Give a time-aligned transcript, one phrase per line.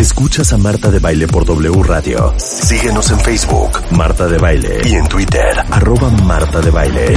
[0.00, 2.32] Escuchas a Marta de Baile por W Radio.
[2.38, 7.12] Síguenos en Facebook, Marta de Baile, y en Twitter, arroba Marta de Baile.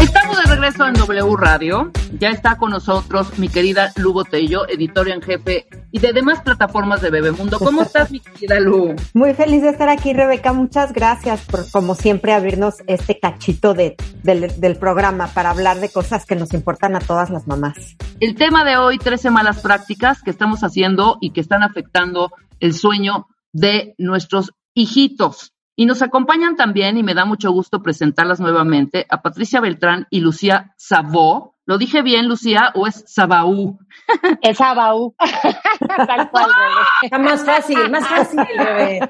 [0.00, 1.90] Estamos de regreso en W Radio.
[2.20, 7.00] Ya está con nosotros mi querida Lu Botello, editora en jefe y de demás plataformas
[7.00, 7.58] de Bebemundo.
[7.58, 8.94] ¿Cómo estás, mi querida Lu?
[9.14, 10.52] Muy feliz de estar aquí, Rebeca.
[10.52, 15.88] Muchas gracias por, como siempre, abrirnos este cachito de, del, del programa para hablar de
[15.88, 17.96] cosas que nos importan a todas las mamás.
[18.20, 22.30] El tema de hoy, 13 malas prácticas que estamos haciendo y que están afectando
[22.60, 25.54] el sueño de nuestros hijitos.
[25.76, 30.20] Y nos acompañan también, y me da mucho gusto presentarlas nuevamente, a Patricia Beltrán y
[30.20, 31.49] Lucía Sabó.
[31.66, 33.78] ¿Lo dije bien, Lucía, o es Sabaú?
[34.42, 35.14] Es Sabaú.
[36.06, 36.80] tal cual, bebé.
[37.02, 39.00] Está más fácil, más fácil, bebé.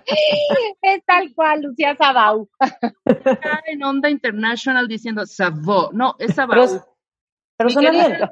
[0.83, 2.49] Es tal cual, Lucía Sabaú.
[3.05, 5.91] Está en Onda International diciendo Sabó.
[5.93, 6.67] No, es Sabaú.
[6.67, 6.87] Pero,
[7.57, 8.31] pero Mi suena querida- bien.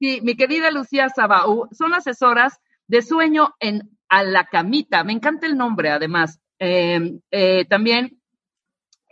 [0.00, 5.04] Sí, mi querida Lucía Sabaú, son asesoras de sueño en A la Camita.
[5.04, 6.40] Me encanta el nombre, además.
[6.58, 8.20] Eh, eh, también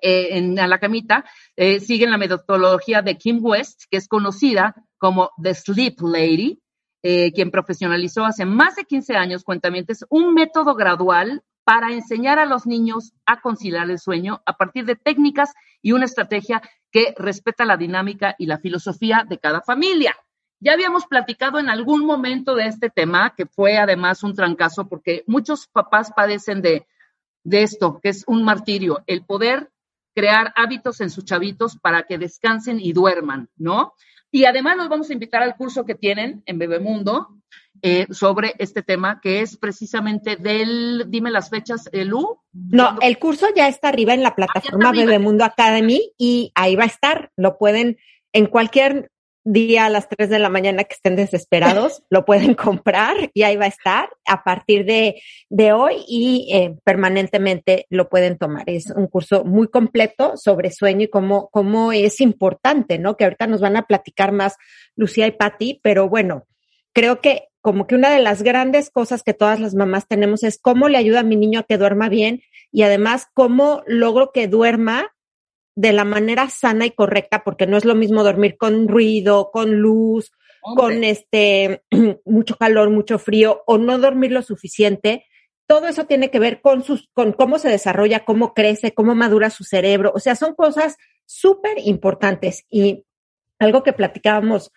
[0.02, 1.24] eh, en A la Camita
[1.56, 6.60] eh, siguen la metodología de Kim West, que es conocida como The Sleep Lady,
[7.02, 12.46] eh, quien profesionalizó hace más de 15 años, cuentamientos, un método gradual para enseñar a
[12.46, 17.64] los niños a conciliar el sueño a partir de técnicas y una estrategia que respeta
[17.64, 20.14] la dinámica y la filosofía de cada familia.
[20.60, 25.24] Ya habíamos platicado en algún momento de este tema, que fue además un trancazo, porque
[25.26, 26.86] muchos papás padecen de,
[27.42, 29.71] de esto, que es un martirio, el poder
[30.14, 33.94] crear hábitos en sus chavitos para que descansen y duerman, ¿no?
[34.30, 37.28] Y además nos vamos a invitar al curso que tienen en Bebemundo
[37.82, 42.40] eh, sobre este tema, que es precisamente del, dime las fechas, Lu.
[42.52, 45.06] No, el curso ya está arriba en la plataforma arriba.
[45.06, 47.30] Bebemundo Academy y ahí va a estar.
[47.36, 47.98] Lo pueden
[48.32, 49.10] en cualquier
[49.44, 53.56] día a las 3 de la mañana que estén desesperados, lo pueden comprar y ahí
[53.56, 58.64] va a estar a partir de, de hoy y eh, permanentemente lo pueden tomar.
[58.66, 63.16] Es un curso muy completo sobre sueño y cómo, cómo es importante, ¿no?
[63.16, 64.56] Que ahorita nos van a platicar más
[64.96, 66.46] Lucía y Patti, pero bueno,
[66.92, 70.58] creo que como que una de las grandes cosas que todas las mamás tenemos es
[70.60, 74.48] cómo le ayuda a mi niño a que duerma bien y además cómo logro que
[74.48, 75.11] duerma
[75.74, 79.76] de la manera sana y correcta, porque no es lo mismo dormir con ruido, con
[79.76, 81.82] luz, con este
[82.24, 85.26] mucho calor, mucho frío o no dormir lo suficiente.
[85.66, 89.50] Todo eso tiene que ver con sus, con cómo se desarrolla, cómo crece, cómo madura
[89.50, 90.12] su cerebro.
[90.14, 93.04] O sea, son cosas súper importantes y
[93.58, 94.72] algo que platicábamos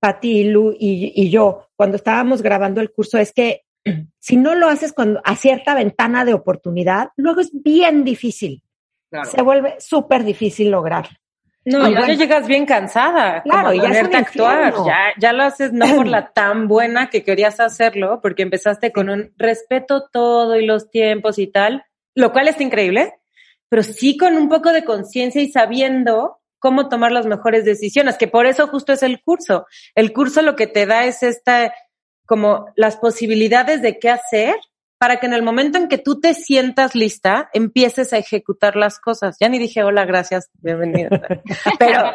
[0.00, 3.62] Pati, Lu y, y yo cuando estábamos grabando el curso es que
[4.18, 8.62] si no lo haces cuando, a cierta ventana de oportunidad, luego es bien difícil.
[9.10, 9.30] Claro.
[9.30, 11.16] Se vuelve súper difícil lograrlo.
[11.64, 12.14] No, ya bueno.
[12.14, 13.42] llegas bien cansada.
[13.42, 14.74] Claro, como ya es un actuar.
[14.86, 19.10] Ya, ya lo haces no por la tan buena que querías hacerlo, porque empezaste con
[19.10, 21.84] un respeto todo y los tiempos y tal,
[22.14, 23.14] lo cual está increíble,
[23.68, 28.28] pero sí con un poco de conciencia y sabiendo cómo tomar las mejores decisiones, que
[28.28, 29.66] por eso justo es el curso.
[29.94, 31.74] El curso lo que te da es esta,
[32.26, 34.56] como las posibilidades de qué hacer
[35.00, 39.00] para que en el momento en que tú te sientas lista, empieces a ejecutar las
[39.00, 39.38] cosas.
[39.40, 41.08] Ya ni dije hola, gracias, bienvenida.
[41.78, 42.12] Pero,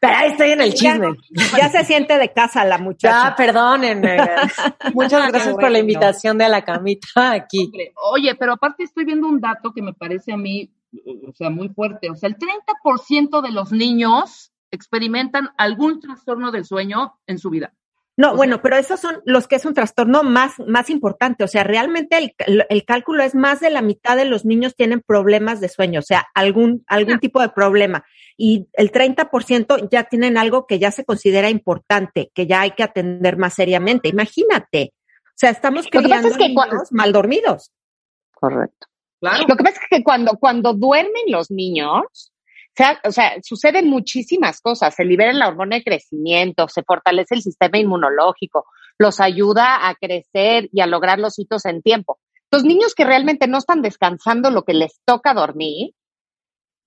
[0.00, 1.16] pero ahí estoy en el chisme.
[1.56, 3.34] Ya se siente de casa la Ya, muchacha.
[3.36, 4.18] perdónenme.
[4.94, 7.64] Muchas gracias por la invitación de a la camita aquí.
[7.64, 10.72] Hombre, Oye, pero aparte estoy viendo un dato que me parece a mí,
[11.26, 12.08] o sea, muy fuerte.
[12.08, 17.72] O sea, el 30% de los niños experimentan algún trastorno del sueño en su vida.
[18.16, 21.42] No, O bueno, sea- pero esos son los que es un trastorno más, más importante.
[21.44, 22.16] O sea, realmente
[22.46, 25.98] el, el cálculo es más de la mitad de los niños tienen problemas de sueño,
[26.00, 28.04] o sea, algún, algún tipo de problema.
[28.36, 32.82] Y el 30% ya tienen algo que ya se considera importante, que ya hay que
[32.82, 34.08] atender más seriamente.
[34.08, 34.92] Imagínate.
[35.26, 37.72] O sea, estamos criando es que niños mal dormidos.
[38.32, 38.86] Correcto.
[39.20, 39.46] Claro.
[39.48, 42.32] Lo que pasa es que cuando, cuando duermen los niños,
[42.76, 44.94] sea, o sea, suceden muchísimas cosas.
[44.94, 48.66] Se libera la hormona de crecimiento, se fortalece el sistema inmunológico,
[48.98, 52.18] los ayuda a crecer y a lograr los hitos en tiempo.
[52.50, 55.92] Los niños que realmente no están descansando lo que les toca dormir,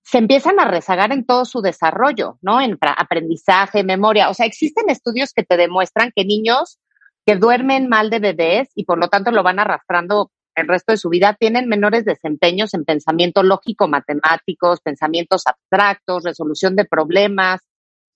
[0.02, 2.62] se empiezan a rezagar en todo su desarrollo, ¿no?
[2.62, 4.30] En aprendizaje, memoria.
[4.30, 6.78] O sea, existen estudios que te demuestran que niños
[7.26, 10.98] que duermen mal de bebés y por lo tanto lo van arrastrando el resto de
[10.98, 17.60] su vida, tienen menores desempeños en pensamiento lógico, matemáticos, pensamientos abstractos, resolución de problemas.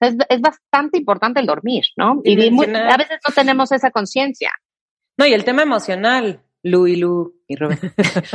[0.00, 2.20] Es, es bastante importante el dormir, ¿no?
[2.24, 4.52] Y muy- a veces no tenemos esa conciencia.
[5.16, 7.78] No, y el tema emocional, Lu y Lu y Rubén.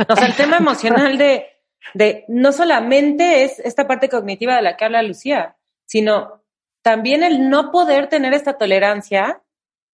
[0.08, 1.46] o sea, el tema emocional de,
[1.94, 5.56] de no solamente es esta parte cognitiva de la que habla Lucía,
[5.86, 6.42] sino
[6.82, 9.42] también el no poder tener esta tolerancia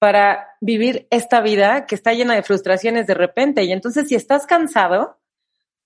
[0.05, 3.65] para vivir esta vida que está llena de frustraciones de repente.
[3.65, 5.19] Y entonces, si estás cansado,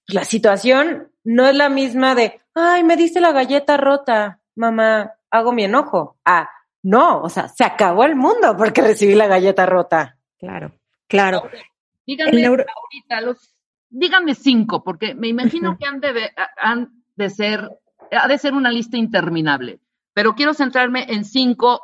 [0.09, 5.53] la situación no es la misma de, ay, me diste la galleta rota, mamá, hago
[5.53, 6.19] mi enojo.
[6.25, 6.51] Ah,
[6.83, 10.19] no, o sea, se acabó el mundo porque recibí la galleta rota.
[10.37, 10.73] Claro,
[11.07, 11.49] claro.
[12.05, 13.55] Díganme ahorita los,
[13.89, 17.71] díganme cinco, porque me imagino que han de, han de ser,
[18.11, 19.79] ha de ser una lista interminable.
[20.13, 21.81] Pero quiero centrarme en cinco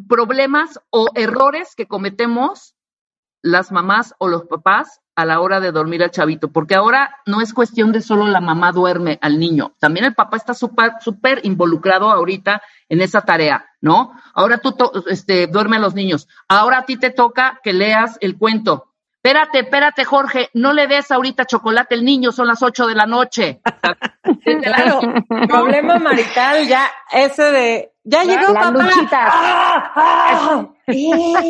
[0.00, 2.74] problemas o errores que cometemos
[3.42, 7.40] las mamás o los papás a la hora de dormir al chavito, porque ahora no
[7.40, 10.92] es cuestión de solo la mamá duerme al niño, también el papá está súper,
[11.42, 14.12] involucrado ahorita en esa tarea, ¿no?
[14.34, 14.74] Ahora tú
[15.06, 18.92] este, duerme a los niños, ahora a ti te toca que leas el cuento.
[19.26, 23.06] Espérate, espérate, Jorge, no le des ahorita chocolate al niño, son las ocho de la
[23.06, 23.60] noche.
[24.62, 25.00] claro,
[25.48, 28.88] problema marital, ya ese de, ya llegó papá.
[29.12, 29.92] ¡Ah!
[29.96, 30.72] ¡Ah!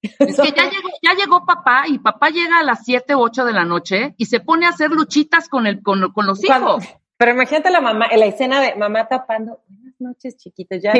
[0.00, 3.44] Es que ya llegó, ya llegó papá y papá llega a las 7 o 8
[3.44, 6.84] de la noche y se pone a hacer luchitas con, el, con, los hijos.
[7.16, 9.60] pero imagínate la mamá, la escena de mamá tapando,
[10.00, 10.92] noches chiquitos, ya.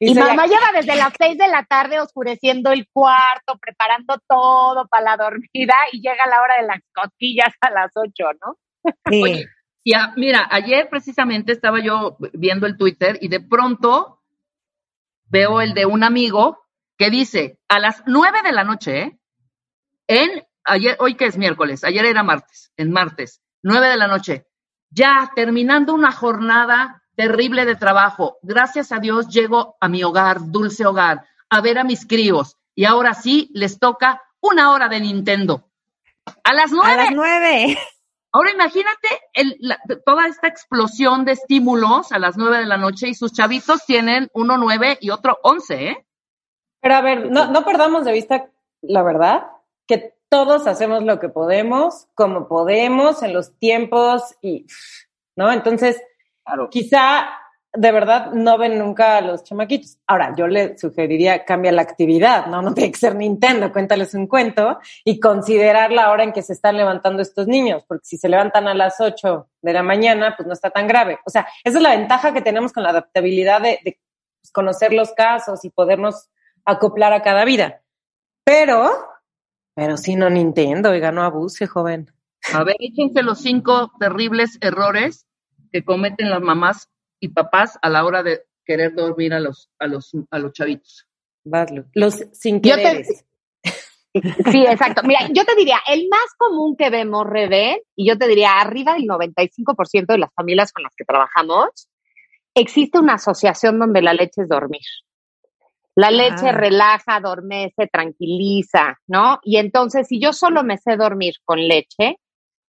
[0.00, 5.04] Y, mamá lleva desde las 6 de la tarde oscureciendo el cuarto, preparando todo para
[5.04, 8.56] la dormida y llega la hora de las cosquillas a las 8, ¿no?
[9.10, 9.44] Sí.
[9.84, 14.22] y mira, ayer precisamente estaba yo viendo el Twitter y de pronto
[15.32, 16.62] veo el de un amigo
[16.98, 19.18] que dice a las nueve de la noche, ¿eh?
[20.06, 24.46] en ayer, hoy que es miércoles, ayer era martes, en martes, nueve de la noche,
[24.90, 30.86] ya terminando una jornada terrible de trabajo, gracias a Dios llego a mi hogar, dulce
[30.86, 35.68] hogar, a ver a mis críos, y ahora sí les toca una hora de Nintendo.
[36.44, 36.92] A las nueve.
[36.92, 37.78] A las nueve.
[38.34, 39.08] Ahora imagínate
[40.06, 44.30] toda esta explosión de estímulos a las nueve de la noche y sus chavitos tienen
[44.32, 46.06] uno nueve y otro once, ¿eh?
[46.80, 48.50] Pero a ver, no, no perdamos de vista
[48.80, 49.46] la verdad,
[49.86, 54.66] que todos hacemos lo que podemos, como podemos, en los tiempos y,
[55.36, 55.52] ¿no?
[55.52, 56.02] Entonces,
[56.70, 57.28] quizá
[57.74, 59.98] de verdad no ven nunca a los chamaquitos.
[60.06, 62.60] Ahora, yo le sugeriría cambia la actividad, ¿no?
[62.60, 66.52] No tiene que ser Nintendo, cuéntales un cuento y considerar la hora en que se
[66.52, 70.46] están levantando estos niños, porque si se levantan a las 8 de la mañana, pues
[70.46, 71.18] no está tan grave.
[71.24, 73.98] O sea, esa es la ventaja que tenemos con la adaptabilidad de, de
[74.52, 76.28] conocer los casos y podernos
[76.64, 77.80] acoplar a cada vida.
[78.44, 78.90] Pero,
[79.74, 82.12] pero si no Nintendo, oiga, no abuse, joven.
[82.52, 85.26] A ver, échense los cinco terribles errores
[85.72, 89.86] que cometen las mamás y papás a la hora de querer dormir a los, a
[89.86, 91.08] los, a los chavitos.
[91.44, 91.84] Vaslo.
[91.94, 93.24] Los sin quereres.
[94.52, 95.00] Sí, exacto.
[95.04, 98.92] Mira, yo te diría, el más común que vemos, Rebe, y yo te diría, arriba
[98.92, 101.88] del 95% de las familias con las que trabajamos,
[102.54, 104.82] existe una asociación donde la leche es dormir.
[105.94, 109.38] La leche relaja, adormece, tranquiliza, ¿no?
[109.44, 112.18] Y entonces, si yo solo me sé dormir con leche,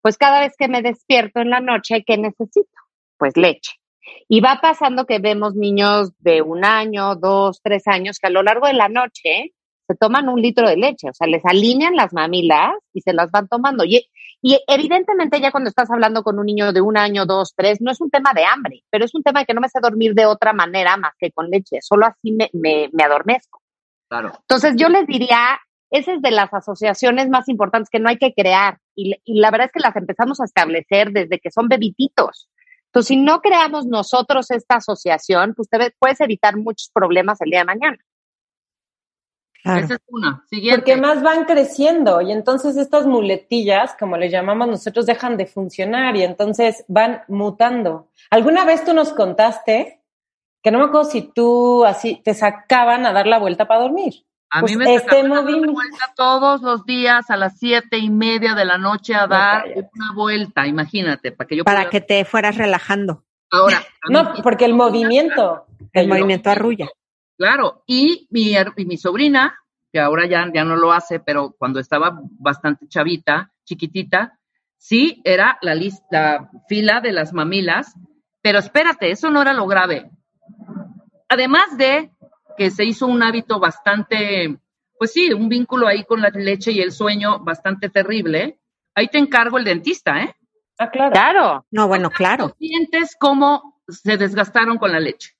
[0.00, 2.81] pues cada vez que me despierto en la noche, ¿qué necesito?
[3.22, 3.70] Pues leche.
[4.28, 8.42] Y va pasando que vemos niños de un año, dos, tres años, que a lo
[8.42, 9.52] largo de la noche
[9.86, 13.30] se toman un litro de leche, o sea, les alinean las mamilas y se las
[13.30, 13.84] van tomando.
[13.84, 14.10] Y,
[14.42, 17.92] y evidentemente ya cuando estás hablando con un niño de un año, dos, tres, no
[17.92, 20.14] es un tema de hambre, pero es un tema de que no me sé dormir
[20.14, 23.62] de otra manera más que con leche, solo así me, me, me adormezco.
[24.08, 24.32] Claro.
[24.40, 25.60] Entonces yo les diría,
[25.92, 29.52] esa es de las asociaciones más importantes que no hay que crear y, y la
[29.52, 32.48] verdad es que las empezamos a establecer desde que son bebititos.
[32.92, 37.60] Entonces, si no creamos nosotros esta asociación, pues te puedes evitar muchos problemas el día
[37.60, 37.98] de mañana.
[39.64, 40.44] Esa es una.
[40.50, 40.78] Siguiente.
[40.78, 46.16] Porque más van creciendo y entonces estas muletillas, como le llamamos nosotros, dejan de funcionar
[46.16, 48.08] y entonces van mutando.
[48.28, 50.02] ¿Alguna vez tú nos contaste
[50.62, 54.26] que no me acuerdo si tú así te sacaban a dar la vuelta para dormir?
[54.54, 58.54] A mí pues me este la vuelta todos los días a las siete y media
[58.54, 62.58] de la noche a dar una vuelta, imagínate, para que yo para que te fueras
[62.58, 63.24] relajando.
[63.50, 66.88] Ahora, no, porque el movimiento, el movimiento arrulla.
[67.38, 69.58] Claro, y mi, y mi sobrina,
[69.90, 74.38] que ahora ya, ya no lo hace, pero cuando estaba bastante chavita, chiquitita,
[74.76, 77.94] sí era la, lista, fila de las mamilas,
[78.42, 80.10] pero espérate, eso no era lo grave.
[81.30, 82.10] Además de
[82.56, 84.56] que se hizo un hábito bastante,
[84.98, 88.58] pues sí, un vínculo ahí con la leche y el sueño bastante terrible,
[88.94, 90.34] ahí te encargo el dentista, ¿eh?
[90.78, 91.12] Ah, claro.
[91.12, 91.66] Claro.
[91.70, 92.54] No, bueno, claro.
[92.58, 95.32] Sientes cómo se desgastaron con la leche.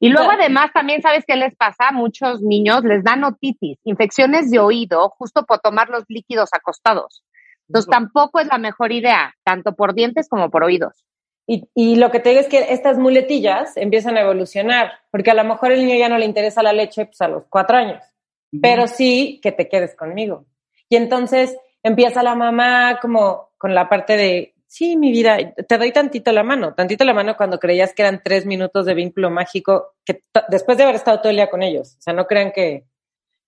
[0.00, 4.50] Y luego además también sabes qué les pasa a muchos niños, les dan otitis, infecciones
[4.50, 7.22] de oído, justo por tomar los líquidos acostados.
[7.68, 11.04] Entonces tampoco es la mejor idea, tanto por dientes como por oídos.
[11.46, 15.34] Y, y, lo que te digo es que estas muletillas empiezan a evolucionar, porque a
[15.34, 18.02] lo mejor el niño ya no le interesa la leche pues, a los cuatro años,
[18.62, 20.46] pero sí que te quedes conmigo.
[20.88, 25.36] Y entonces empieza la mamá como con la parte de, sí, mi vida,
[25.68, 28.94] te doy tantito la mano, tantito la mano cuando creías que eran tres minutos de
[28.94, 32.26] vínculo mágico, que después de haber estado todo el día con ellos, o sea, no
[32.26, 32.86] crean que...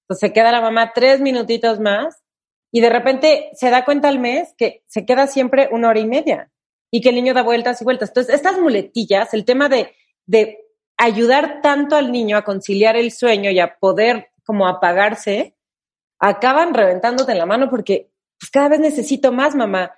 [0.02, 2.22] Entonces se queda la mamá tres minutitos más
[2.70, 6.06] y de repente se da cuenta al mes que se queda siempre una hora y
[6.06, 6.52] media
[6.90, 8.10] y que el niño da vueltas y vueltas.
[8.10, 9.94] Entonces, estas muletillas, el tema de,
[10.26, 10.58] de
[10.96, 15.56] ayudar tanto al niño a conciliar el sueño y a poder como apagarse,
[16.18, 19.92] acaban reventándote en la mano porque pues cada vez necesito más, mamá.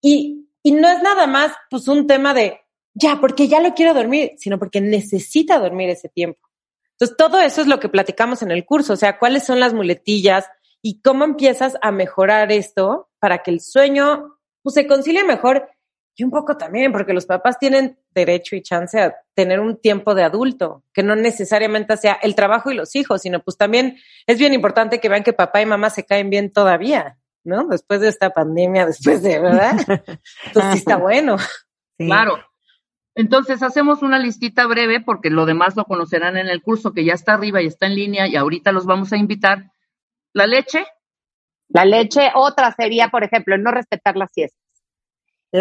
[0.00, 2.60] Y, y no es nada más pues un tema de,
[2.94, 6.40] ya, porque ya lo quiero dormir, sino porque necesita dormir ese tiempo.
[6.92, 9.74] Entonces, todo eso es lo que platicamos en el curso, o sea, cuáles son las
[9.74, 10.46] muletillas
[10.80, 15.68] y cómo empiezas a mejorar esto para que el sueño pues, se concilie mejor
[16.16, 20.14] y un poco también, porque los papás tienen derecho y chance a tener un tiempo
[20.14, 24.38] de adulto, que no necesariamente sea el trabajo y los hijos, sino pues también es
[24.38, 27.66] bien importante que vean que papá y mamá se caen bien todavía, ¿no?
[27.66, 29.76] Después de esta pandemia, después de, ¿verdad?
[30.46, 31.36] Entonces sí está bueno.
[31.98, 32.38] Claro.
[33.16, 37.14] Entonces hacemos una listita breve porque lo demás lo conocerán en el curso que ya
[37.14, 39.70] está arriba y está en línea y ahorita los vamos a invitar.
[40.32, 40.84] La leche.
[41.68, 44.63] La leche, otra sería, por ejemplo, no respetar la siesta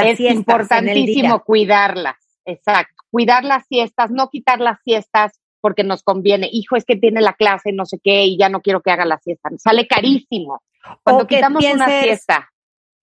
[0.02, 3.04] es importantísimo cuidarlas, exacto.
[3.12, 6.50] Cuidar las siestas, no quitar las siestas porque nos conviene.
[6.52, 9.06] Hijo, es que tiene la clase, no sé qué, y ya no quiero que haga
[9.06, 9.50] la siesta.
[9.58, 10.62] Sale carísimo.
[11.04, 12.50] Cuando quitamos una siesta.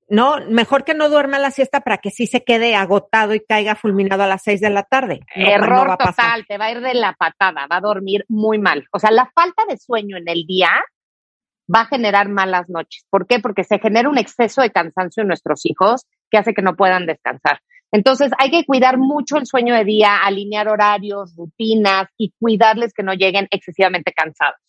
[0.09, 3.77] No, mejor que no duerma la siesta para que sí se quede agotado y caiga
[3.77, 5.21] fulminado a las seis de la tarde.
[5.37, 8.85] Error total, te va a ir de la patada, va a dormir muy mal.
[8.93, 10.71] O sea, la falta de sueño en el día
[11.73, 13.07] va a generar malas noches.
[13.09, 13.39] ¿Por qué?
[13.39, 17.07] Porque se genera un exceso de cansancio en nuestros hijos que hace que no puedan
[17.07, 17.61] descansar.
[17.93, 23.03] Entonces hay que cuidar mucho el sueño de día, alinear horarios, rutinas y cuidarles que
[23.03, 24.61] no lleguen excesivamente cansados.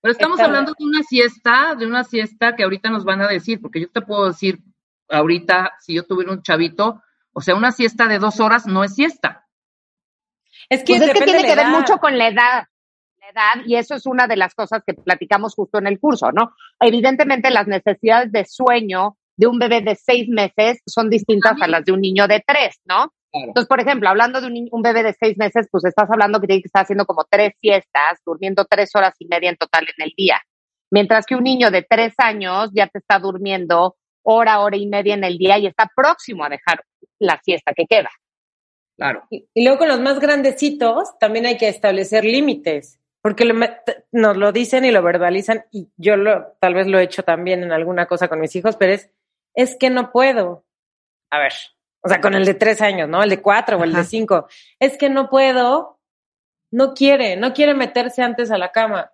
[0.00, 3.60] Pero estamos hablando de una siesta, de una siesta que ahorita nos van a decir,
[3.60, 4.60] porque yo te puedo decir
[5.08, 8.94] ahorita, si yo tuviera un chavito, o sea, una siesta de dos horas no es
[8.94, 9.46] siesta.
[10.68, 12.64] Es que, pues es que tiene que ver mucho con la edad
[13.30, 16.52] edad, y eso es una de las cosas que platicamos justo en el curso, ¿no?
[16.80, 21.84] Evidentemente las necesidades de sueño de un bebé de seis meses son distintas a las
[21.84, 23.12] de un niño de tres, ¿no?
[23.32, 26.46] Entonces, por ejemplo, hablando de un, un, bebé de seis meses, pues estás hablando que
[26.46, 30.06] tiene que estar haciendo como tres siestas, durmiendo tres horas y media en total en
[30.06, 30.40] el día.
[30.90, 35.14] Mientras que un niño de tres años ya te está durmiendo hora, hora y media
[35.14, 36.82] en el día y está próximo a dejar
[37.18, 38.10] la siesta que queda.
[38.96, 39.24] Claro.
[39.28, 43.44] Y, y luego con los más grandecitos también hay que establecer límites porque
[44.12, 47.64] nos lo dicen y lo verbalizan y yo lo, tal vez lo he hecho también
[47.64, 49.10] en alguna cosa con mis hijos, pero es,
[49.56, 50.64] es que no puedo.
[51.30, 51.52] A ver,
[52.02, 53.20] o sea, con el de tres años, ¿no?
[53.20, 54.46] El de cuatro o el de cinco.
[54.78, 55.98] Es que no puedo,
[56.70, 59.10] no quiere, no quiere meterse antes a la cama.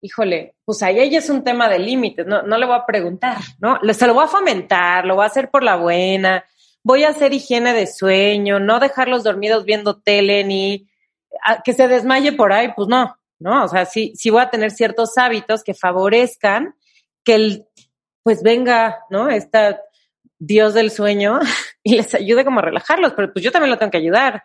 [0.00, 3.80] Híjole, pues ahí es un tema de límites, no, no le voy a preguntar, ¿no?
[3.92, 6.44] Se lo voy a fomentar, lo voy a hacer por la buena,
[6.82, 10.88] voy a hacer higiene de sueño, no dejarlos dormidos viendo tele ni
[11.64, 13.64] que se desmaye por ahí, pues no, ¿no?
[13.64, 16.74] O sea, sí, sí voy a tener ciertos hábitos que favorezcan
[17.24, 17.66] que el,
[18.22, 19.28] pues venga, ¿no?
[19.28, 19.80] Esta
[20.38, 21.40] Dios del sueño
[21.82, 24.44] y les ayude como a relajarlos, pero pues yo también lo tengo que ayudar,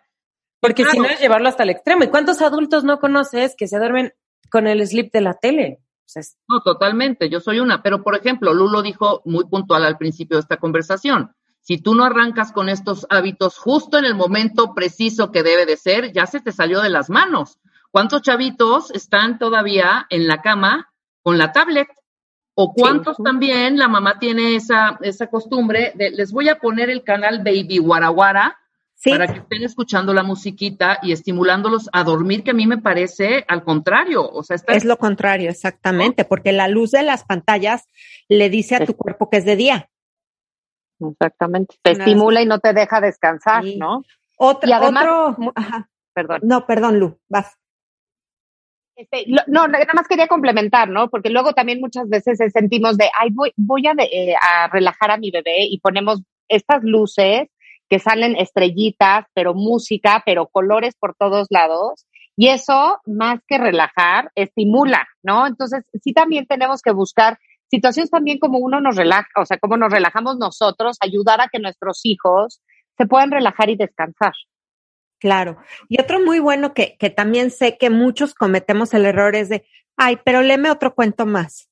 [0.60, 2.04] porque si no es llevarlo hasta el extremo.
[2.04, 4.12] ¿Y cuántos adultos no conoces que se duermen
[4.50, 5.80] con el slip de la tele?
[6.48, 10.40] No, totalmente, yo soy una, pero por ejemplo, Lulo dijo muy puntual al principio de
[10.40, 15.42] esta conversación, si tú no arrancas con estos hábitos justo en el momento preciso que
[15.42, 17.58] debe de ser, ya se te salió de las manos.
[17.90, 20.90] ¿Cuántos chavitos están todavía en la cama
[21.22, 21.88] con la tablet?
[22.60, 27.04] ¿O cuántos también la mamá tiene esa, esa costumbre de les voy a poner el
[27.04, 28.58] canal Baby Guaraguara
[29.08, 33.44] para que estén escuchando la musiquita y estimulándolos a dormir, que a mí me parece
[33.46, 34.28] al contrario.
[34.28, 37.86] O sea, Es lo contrario, exactamente, porque la luz de las pantallas
[38.28, 39.90] le dice a tu cuerpo que es de día.
[40.98, 41.76] Exactamente.
[41.80, 44.02] Te estimula y no te deja descansar, ¿no?
[44.36, 45.52] Otra, y además, otro,
[46.12, 46.40] perdón.
[46.42, 47.56] No, perdón, Lu, vas.
[48.98, 51.08] Este, no, nada más quería complementar, ¿no?
[51.08, 55.16] Porque luego también muchas veces sentimos de, ay, voy, voy a, eh, a relajar a
[55.16, 57.48] mi bebé y ponemos estas luces
[57.88, 62.06] que salen estrellitas, pero música, pero colores por todos lados.
[62.36, 65.46] Y eso, más que relajar, estimula, ¿no?
[65.46, 67.38] Entonces, sí también tenemos que buscar
[67.70, 71.60] situaciones también como uno nos relaja, o sea, como nos relajamos nosotros, ayudar a que
[71.60, 72.60] nuestros hijos
[72.96, 74.32] se puedan relajar y descansar.
[75.18, 75.58] Claro.
[75.88, 79.66] Y otro muy bueno que, que también sé que muchos cometemos el error es de,
[79.96, 81.68] ay, pero léeme otro cuento más.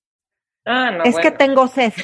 [0.64, 1.04] Ah, no.
[1.04, 1.92] Es que tengo sed.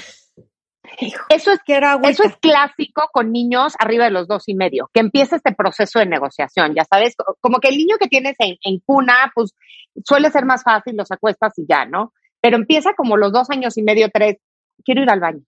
[1.29, 1.61] Eso es,
[2.03, 6.01] eso es clásico con niños arriba de los dos y medio, que empieza este proceso
[6.01, 9.55] de negociación, ya sabes, como que el niño que tienes en, en cuna, pues
[10.05, 12.13] suele ser más fácil, los acuestas y ya, ¿no?
[12.41, 14.39] Pero empieza como los dos años y medio, tres,
[14.85, 15.43] quiero ir al baño.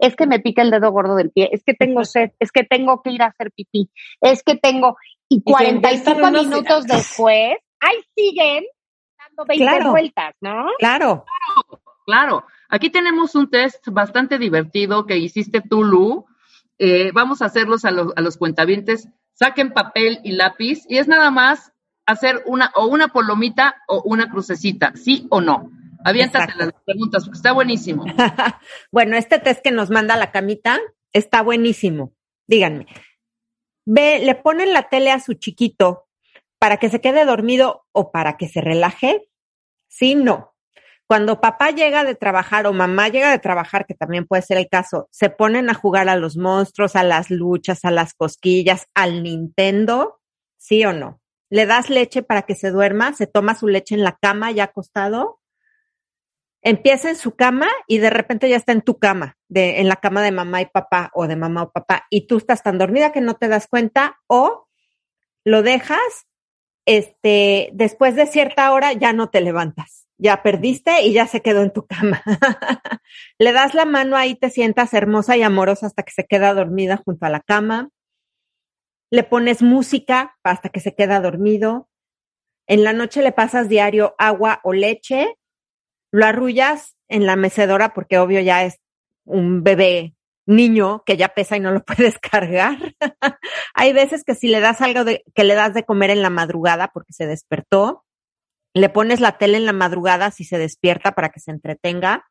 [0.00, 2.64] Es que me pica el dedo gordo del pie, es que tengo sed, es que
[2.64, 3.90] tengo que ir a hacer pipí,
[4.20, 4.96] es que tengo,
[5.28, 8.64] y 45 minutos después, ahí siguen
[9.18, 10.66] dando 20 vueltas, ¿no?
[10.78, 11.24] Claro.
[11.26, 12.44] Claro, claro.
[12.68, 16.26] Aquí tenemos un test bastante divertido que hiciste tú, Lu.
[16.78, 19.08] Eh, vamos a hacerlos a los, a los cuentavientes.
[19.34, 21.72] Saquen papel y lápiz y es nada más
[22.06, 25.70] hacer una o una polomita o una crucecita, ¿sí o no?
[26.04, 28.04] Aviéntate las preguntas, porque está buenísimo.
[28.92, 30.78] bueno, este test que nos manda la camita
[31.12, 32.14] está buenísimo.
[32.46, 32.86] Díganme,
[33.86, 36.08] ve, le ponen la tele a su chiquito
[36.58, 39.28] para que se quede dormido o para que se relaje.
[39.88, 40.54] Sí, no.
[41.06, 44.68] Cuando papá llega de trabajar o mamá llega de trabajar, que también puede ser el
[44.68, 49.24] caso, se ponen a jugar a los monstruos, a las luchas, a las cosquillas, al
[49.24, 50.20] Nintendo,
[50.56, 51.20] ¿sí o no?
[51.50, 54.64] Le das leche para que se duerma, se toma su leche en la cama ya
[54.64, 55.39] acostado,
[56.62, 59.96] empieza en su cama y de repente ya está en tu cama, de, en la
[59.96, 63.12] cama de mamá y papá o de mamá o papá, y tú estás tan dormida
[63.12, 64.68] que no te das cuenta o
[65.44, 66.26] lo dejas,
[66.86, 71.62] este, después de cierta hora ya no te levantas ya perdiste y ya se quedó
[71.62, 72.22] en tu cama.
[73.38, 76.98] Le das la mano ahí, te sientas hermosa y amorosa hasta que se queda dormida
[76.98, 77.88] junto a la cama.
[79.10, 81.88] Le pones música hasta que se queda dormido.
[82.66, 85.34] En la noche le pasas diario agua o leche.
[86.10, 88.80] Lo arrullas en la mecedora porque obvio ya es
[89.24, 90.14] un bebé
[90.46, 92.76] niño que ya pesa y no lo puedes cargar.
[93.74, 96.30] Hay veces que si le das algo de, que le das de comer en la
[96.30, 98.04] madrugada porque se despertó,
[98.74, 102.28] le pones la tele en la madrugada si se despierta para que se entretenga.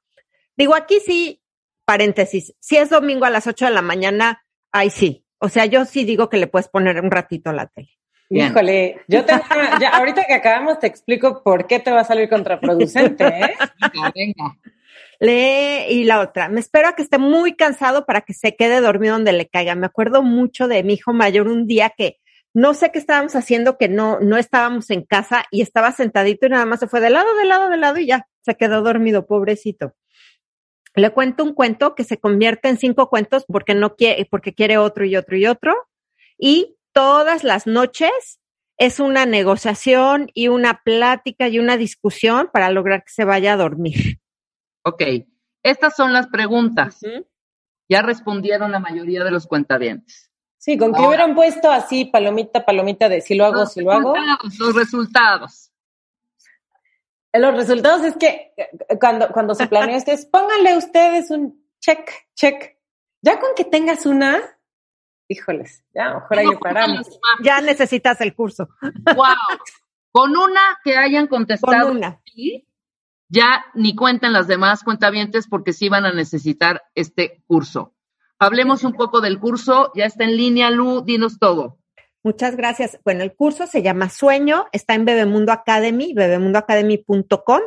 [0.55, 1.41] Digo, aquí sí,
[1.86, 5.25] paréntesis, si es domingo a las 8 de la mañana, ahí sí.
[5.39, 7.99] O sea, yo sí digo que le puedes poner un ratito la tele.
[8.29, 9.33] Híjole, yo te,
[9.81, 13.53] ya, ahorita que acabamos te explico por qué te va a salir contraproducente, ¿eh?
[13.93, 14.57] Venga, venga.
[15.19, 18.79] Lee y la otra, me espero a que esté muy cansado para que se quede
[18.79, 19.75] dormido donde le caiga.
[19.75, 22.20] Me acuerdo mucho de mi hijo mayor un día que
[22.53, 26.50] no sé qué estábamos haciendo, que no, no estábamos en casa y estaba sentadito y
[26.50, 29.27] nada más se fue de lado, de lado, de lado y ya se quedó dormido,
[29.27, 29.94] pobrecito.
[30.96, 34.77] Le cuento un cuento que se convierte en cinco cuentos porque no quiere, porque quiere
[34.77, 35.75] otro y otro y otro.
[36.37, 38.39] Y todas las noches
[38.77, 43.57] es una negociación y una plática y una discusión para lograr que se vaya a
[43.57, 44.19] dormir.
[44.83, 45.03] Ok,
[45.63, 46.99] estas son las preguntas.
[47.89, 50.31] Ya respondieron la mayoría de los cuentavientes.
[50.57, 54.13] Sí, con que hubieran puesto así palomita, palomita de si lo hago, si lo hago.
[54.59, 55.71] Los resultados.
[57.33, 62.09] Los resultados es que eh, cuando, cuando se planea esto es pónganle ustedes un check,
[62.35, 62.77] check.
[63.21, 64.39] Ya con que tengas una,
[65.29, 67.07] híjoles, ya mejor ahí paramos.
[67.42, 68.68] Ya necesitas el curso.
[69.15, 69.25] Wow.
[70.11, 72.20] Con una que hayan contestado con una.
[73.29, 77.94] ya ni cuenten las demás cuentavientes porque sí van a necesitar este curso.
[78.39, 81.77] Hablemos un poco del curso, ya está en línea, Lu, dinos todo.
[82.24, 83.00] Muchas gracias.
[83.05, 87.61] Bueno, el curso se llama Sueño, está en Bebemundo Academy, bebemundoacademy.com.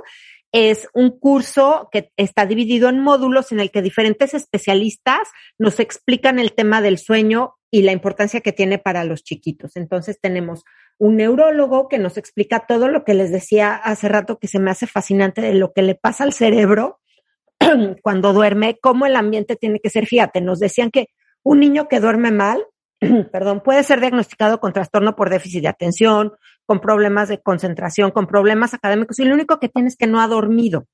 [0.52, 6.38] Es un curso que está dividido en módulos en el que diferentes especialistas nos explican
[6.38, 9.76] el tema del sueño y la importancia que tiene para los chiquitos.
[9.76, 10.62] Entonces tenemos
[10.98, 14.70] un neurólogo que nos explica todo lo que les decía hace rato que se me
[14.70, 17.00] hace fascinante de lo que le pasa al cerebro
[18.02, 20.06] cuando duerme, cómo el ambiente tiene que ser.
[20.06, 21.06] Fíjate, nos decían que
[21.42, 22.62] un niño que duerme mal,
[23.32, 26.32] perdón, puede ser diagnosticado con trastorno por déficit de atención,
[26.66, 30.20] con problemas de concentración, con problemas académicos, y lo único que tiene es que no
[30.20, 30.86] ha dormido.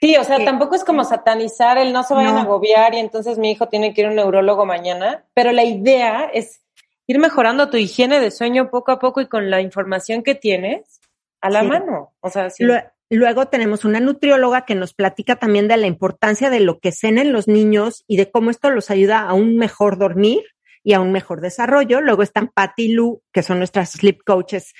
[0.00, 3.38] Sí, o sea, tampoco es como satanizar el no se vayan a agobiar y entonces
[3.38, 6.60] mi hijo tiene que ir a un neurólogo mañana, pero la idea es
[7.06, 11.00] ir mejorando tu higiene de sueño poco a poco y con la información que tienes
[11.40, 12.12] a la mano.
[12.20, 12.66] O sea, sí.
[13.08, 17.32] Luego tenemos una nutrióloga que nos platica también de la importancia de lo que cenen
[17.32, 20.42] los niños y de cómo esto los ayuda a un mejor dormir
[20.86, 22.00] y a un mejor desarrollo.
[22.00, 24.72] Luego están Patty y Lu, que son nuestras sleep coaches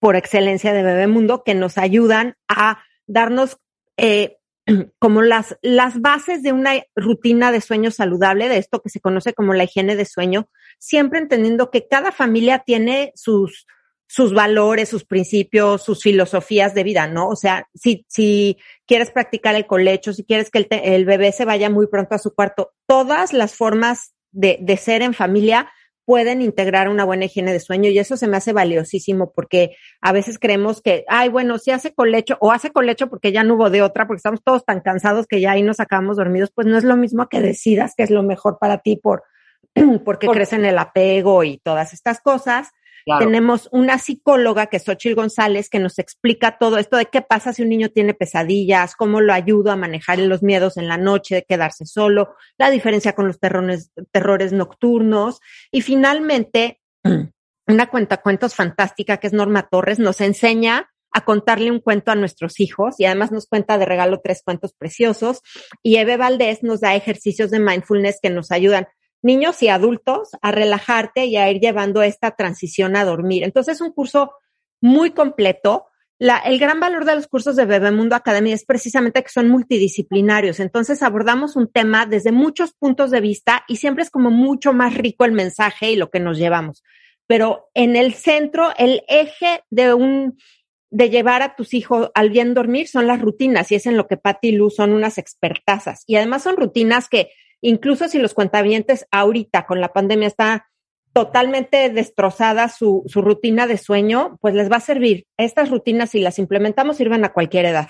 [0.00, 3.56] por excelencia de Bebemundo, que nos ayudan a darnos
[3.96, 4.38] eh,
[4.98, 9.34] como las, las bases de una rutina de sueño saludable, de esto que se conoce
[9.34, 10.48] como la higiene de sueño,
[10.80, 13.68] siempre entendiendo que cada familia tiene sus,
[14.08, 17.28] sus valores, sus principios, sus filosofías de vida, ¿no?
[17.28, 21.70] O sea, si, si quieres practicar el colecho, si quieres que el bebé se vaya
[21.70, 25.70] muy pronto a su cuarto, todas las formas de, de ser en familia
[26.06, 30.12] pueden integrar una buena higiene de sueño y eso se me hace valiosísimo porque a
[30.12, 33.70] veces creemos que, ay, bueno, si hace colecho o hace colecho porque ya no hubo
[33.70, 36.78] de otra, porque estamos todos tan cansados que ya ahí nos acabamos dormidos, pues no
[36.78, 39.24] es lo mismo que decidas que es lo mejor para ti por,
[40.04, 42.70] porque crees en el apego y todas estas cosas.
[43.18, 47.52] Tenemos una psicóloga que es Xochil González que nos explica todo esto de qué pasa
[47.52, 51.36] si un niño tiene pesadillas, cómo lo ayuda a manejar los miedos en la noche,
[51.36, 55.40] de quedarse solo, la diferencia con los terrones, terrores nocturnos.
[55.70, 56.80] Y finalmente
[57.68, 62.16] una cuenta cuentos fantástica que es Norma Torres nos enseña a contarle un cuento a
[62.16, 65.42] nuestros hijos y además nos cuenta de regalo tres cuentos preciosos.
[65.82, 68.88] Y Eve Valdés nos da ejercicios de mindfulness que nos ayudan
[69.22, 73.44] niños y adultos a relajarte y a ir llevando esta transición a dormir.
[73.44, 74.32] Entonces es un curso
[74.80, 75.86] muy completo.
[76.18, 80.60] El gran valor de los cursos de Bebemundo Academy es precisamente que son multidisciplinarios.
[80.60, 84.94] Entonces abordamos un tema desde muchos puntos de vista y siempre es como mucho más
[84.94, 86.82] rico el mensaje y lo que nos llevamos.
[87.26, 90.38] Pero en el centro, el eje de un,
[90.90, 94.06] de llevar a tus hijos al bien dormir son las rutinas y es en lo
[94.06, 96.04] que Patti y Luz son unas expertazas.
[96.06, 97.30] Y además son rutinas que
[97.68, 100.68] incluso si los cuentavientes ahorita con la pandemia está
[101.12, 105.26] totalmente destrozada su, su rutina de sueño, pues les va a servir.
[105.36, 107.88] Estas rutinas, si las implementamos, sirven a cualquier edad.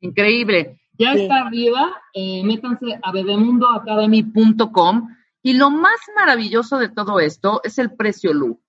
[0.00, 0.78] Increíble.
[0.98, 5.08] Ya está arriba, eh, métanse a bebemundoacademy.com
[5.42, 8.60] y lo más maravilloso de todo esto es el precio Lu.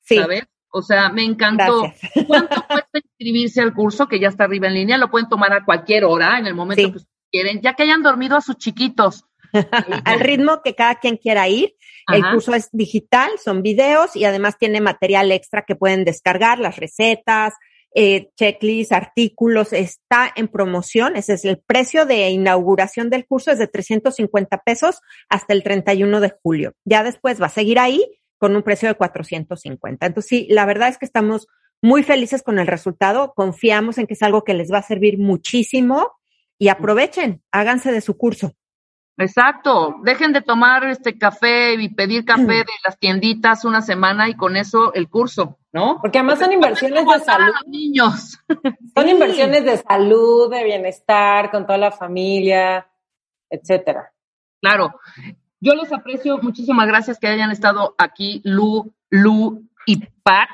[0.00, 0.16] Sí.
[0.16, 0.44] ¿Sabes?
[0.70, 1.82] O sea, me encantó.
[2.26, 4.96] ¿Cuánto cuesta inscribirse al curso que ya está arriba en línea?
[4.96, 7.00] Lo pueden tomar a cualquier hora, en el momento que
[7.30, 9.26] quieren, ya que hayan dormido a sus chiquitos.
[10.04, 11.74] al ritmo que cada quien quiera ir.
[12.12, 16.76] El curso es digital, son videos y además tiene material extra que pueden descargar, las
[16.76, 17.54] recetas,
[17.94, 21.16] eh, checklists, artículos, está en promoción.
[21.16, 26.20] Ese es el precio de inauguración del curso, es de 350 pesos hasta el 31
[26.20, 26.72] de julio.
[26.84, 28.04] Ya después va a seguir ahí
[28.38, 30.06] con un precio de 450.
[30.06, 31.46] Entonces, sí, la verdad es que estamos
[31.82, 33.34] muy felices con el resultado.
[33.34, 36.12] Confiamos en que es algo que les va a servir muchísimo
[36.58, 38.54] y aprovechen, háganse de su curso.
[39.18, 44.34] Exacto, dejen de tomar este café y pedir café de las tienditas una semana y
[44.34, 45.98] con eso el curso, ¿no?
[46.00, 47.52] Porque además son inversiones de salud.
[47.66, 48.38] niños.
[48.94, 52.86] Son inversiones de salud, de bienestar, con toda la familia,
[53.48, 54.12] etcétera.
[54.60, 54.98] Claro.
[55.60, 60.48] Yo les aprecio, muchísimas gracias que hayan estado aquí, Lu, Lu y Pat.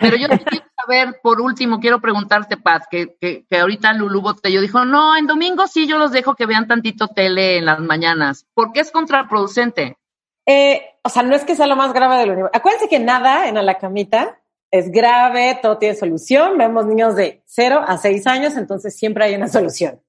[0.00, 4.60] Pero yo quiero saber, por último, quiero preguntarte, Paz, que, que, que ahorita Lulu Botello
[4.60, 8.46] dijo, no, en domingo sí yo los dejo que vean tantito tele en las mañanas.
[8.54, 9.98] ¿Por qué es contraproducente?
[10.46, 12.56] Eh, o sea, no es que sea lo más grave del universo.
[12.56, 14.40] Acuérdense que nada en a
[14.72, 16.56] es grave, todo tiene solución.
[16.58, 20.00] Vemos niños de 0 a 6 años, entonces siempre hay una solución.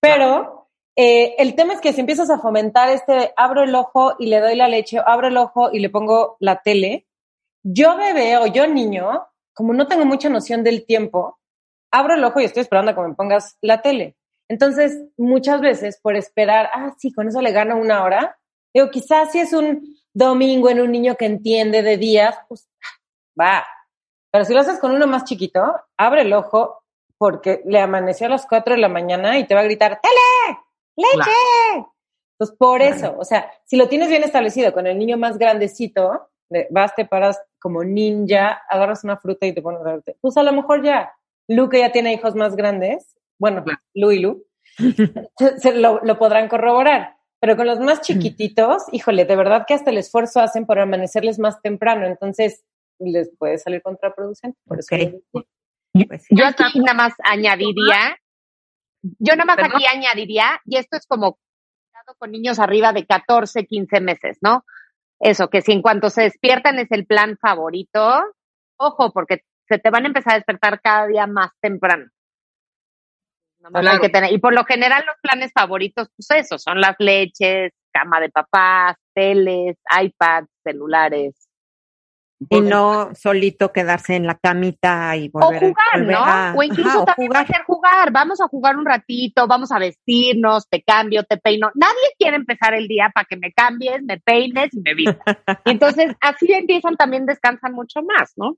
[0.00, 4.26] Pero eh, el tema es que si empiezas a fomentar este, abro el ojo y
[4.26, 7.06] le doy la leche, abro el ojo y le pongo la tele,
[7.64, 11.38] yo bebé o yo niño, como no tengo mucha noción del tiempo,
[11.90, 14.16] abro el ojo y estoy esperando a que me pongas la tele.
[14.48, 18.38] Entonces, muchas veces por esperar, ah, sí, con eso le gano una hora,
[18.74, 22.68] digo, quizás si es un domingo en un niño que entiende de días, pues
[23.40, 23.64] va.
[24.30, 25.64] Pero si lo haces con uno más chiquito,
[25.96, 26.82] abre el ojo
[27.16, 30.58] porque le amaneció a las 4 de la mañana y te va a gritar, ¡tele!
[30.96, 31.86] ¡Leche!
[32.36, 36.28] Pues por eso, o sea, si lo tienes bien establecido con el niño más grandecito,
[36.70, 40.18] vas, te paras como ninja, agarras una fruta y te pones a verte.
[40.20, 41.14] Pues a lo mejor ya,
[41.48, 44.44] Lu que ya tiene hijos más grandes, bueno, Lu y Lu,
[45.56, 47.16] se, lo, lo, podrán corroborar.
[47.40, 51.38] Pero con los más chiquititos, híjole, de verdad que hasta el esfuerzo hacen por amanecerles
[51.38, 52.66] más temprano, entonces
[52.98, 54.58] les puede salir contraproducente.
[54.66, 54.94] Por eso
[56.06, 58.18] pues yo aquí nada más añadiría,
[59.00, 61.38] yo nada más aquí añadiría, y esto es como
[62.18, 64.66] con niños arriba de 14, 15 meses, ¿no?
[65.24, 68.22] Eso, que si en cuanto se despiertan es el plan favorito,
[68.76, 72.04] ojo, porque se te van a empezar a despertar cada día más temprano.
[74.30, 78.96] y por lo general los planes favoritos, pues eso, son las leches, cama de papás,
[79.14, 81.43] teles, iPads, celulares.
[82.48, 86.58] Y no solito quedarse en la camita y volver o jugar, ¿no?
[86.58, 87.44] o incluso también jugar.
[87.44, 88.12] hacer jugar.
[88.12, 91.70] Vamos a jugar un ratito, vamos a vestirnos, te cambio, te peino.
[91.74, 95.38] Nadie quiere empezar el día para que me cambies, me peines y me vistas.
[95.64, 98.56] entonces, así empiezan también, descansan mucho más, ¿no?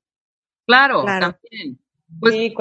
[0.67, 1.79] Claro, también.
[2.19, 2.55] Pues, sí,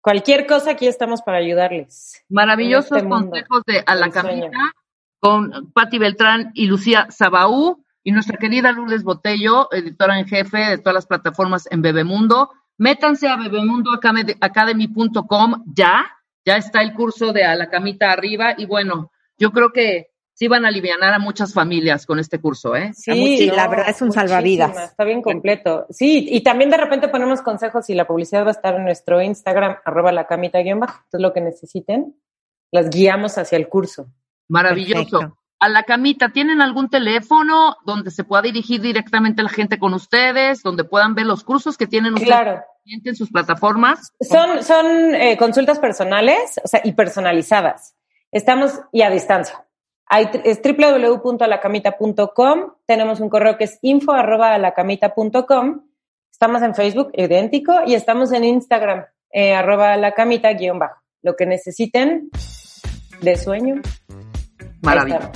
[0.00, 2.24] cualquier cosa aquí estamos para ayudarles.
[2.28, 4.74] Maravillosos este consejos de A la Camita
[5.20, 10.76] con Patti Beltrán y Lucía Sabaú y nuestra querida Lourdes Botello, editora en jefe de
[10.78, 12.50] todas las plataformas en Bebemundo.
[12.76, 16.04] Métanse a bebemundoacademy.com ya,
[16.44, 20.48] ya está el curso de A la camita arriba y bueno, yo creo que sí
[20.48, 22.92] van a aliviar a muchas familias con este curso, ¿eh?
[22.92, 24.90] Sí, la verdad es un salvavidas.
[24.90, 25.86] Está bien completo.
[25.88, 29.22] Sí, y también de repente ponemos consejos y la publicidad va a estar en nuestro
[29.22, 30.98] Instagram, arroba la camita guion bajo.
[31.04, 32.14] Entonces lo que necesiten,
[32.70, 34.10] las guiamos hacia el curso.
[34.48, 35.38] Maravilloso.
[35.64, 40.62] A la camita, ¿tienen algún teléfono donde se pueda dirigir directamente la gente con ustedes,
[40.62, 42.62] donde puedan ver los cursos que tienen ustedes Claro.
[42.84, 44.12] en sus plataformas?
[44.20, 47.94] Son, son eh, consultas personales, o sea, y personalizadas.
[48.30, 49.64] Estamos y a distancia.
[50.04, 52.74] Hay, es www.alacamita.com.
[52.84, 55.80] Tenemos un correo que es info arroba alacamita.com.
[56.30, 61.00] Estamos en Facebook, idéntico, y estamos en Instagram, eh, arroba alacamita guion bajo.
[61.22, 62.28] Lo que necesiten
[63.22, 63.80] de sueño.
[64.84, 65.28] Maravilloso.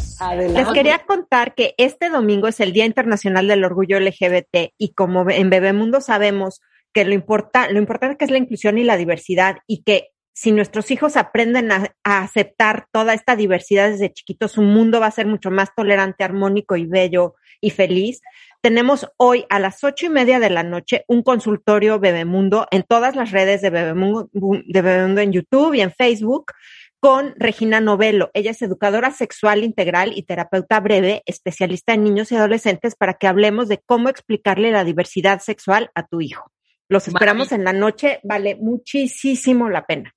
[0.53, 5.29] Les quería contar que este domingo es el Día Internacional del Orgullo LGBT y como
[5.31, 6.61] en Bebemundo sabemos
[6.93, 10.53] que lo, importa, lo importante que es la inclusión y la diversidad y que si
[10.53, 15.11] nuestros hijos aprenden a, a aceptar toda esta diversidad desde chiquitos, su mundo va a
[15.11, 18.21] ser mucho más tolerante, armónico y bello y feliz.
[18.61, 23.15] Tenemos hoy a las ocho y media de la noche un consultorio Bebemundo en todas
[23.17, 26.53] las redes de Bebemundo, de Bebemundo en YouTube y en Facebook
[27.01, 28.31] con Regina Novelo.
[28.35, 33.27] Ella es educadora sexual integral y terapeuta breve, especialista en niños y adolescentes, para que
[33.27, 36.51] hablemos de cómo explicarle la diversidad sexual a tu hijo.
[36.89, 40.15] Los esperamos en la noche, vale muchísimo la pena.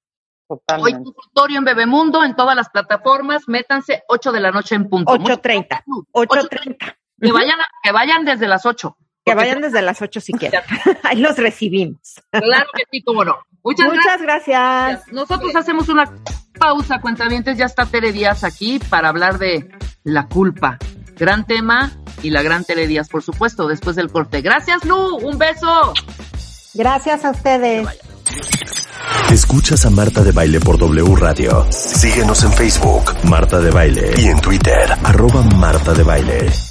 [0.47, 5.13] Hoy consultorio en Bebemundo, en todas las plataformas, métanse 8 de la noche en punto.
[5.13, 5.83] 8.30.
[6.11, 6.97] 8.30.
[7.21, 8.97] Que vayan, que vayan desde las 8.
[9.23, 10.61] Que vayan desde las 8 si quieren.
[11.03, 12.21] Ahí los recibimos.
[12.31, 13.37] Claro que sí, cómo no.
[13.63, 14.47] Muchas, Muchas gracias.
[14.59, 15.13] gracias.
[15.13, 16.11] Nosotros hacemos una
[16.57, 17.57] pausa, cuentavientes.
[17.57, 19.69] Ya está Tere Díaz aquí para hablar de
[20.03, 20.77] la culpa.
[21.17, 21.91] Gran tema
[22.23, 24.41] y la gran Tere Díaz, por supuesto, después del corte.
[24.41, 25.17] Gracias, Lu.
[25.17, 25.93] Un beso.
[26.73, 27.87] Gracias a ustedes.
[29.31, 31.65] Escuchas a Marta de Baile por W Radio.
[31.71, 36.70] Síguenos en Facebook, Marta de Baile, y en Twitter, arroba Marta de Baile.